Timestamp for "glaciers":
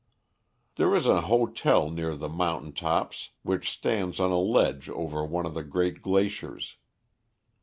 6.01-6.77